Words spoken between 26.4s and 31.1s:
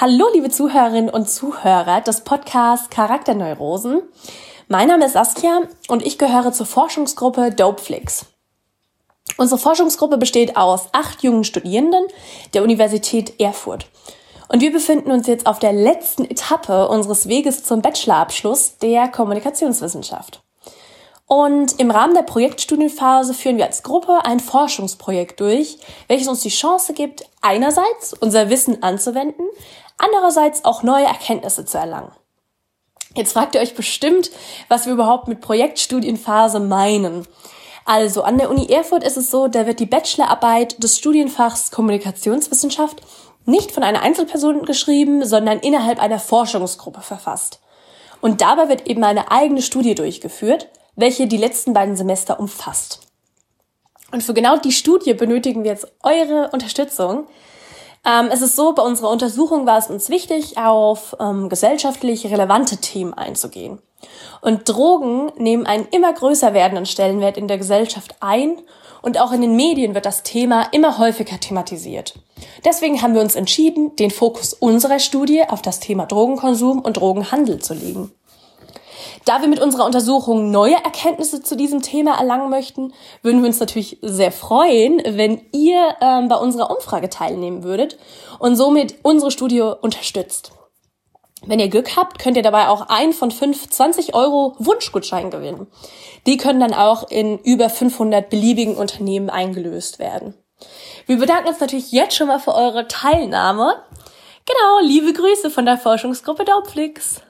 die Chance gibt, einerseits unser Wissen anzuwenden, andererseits auch neue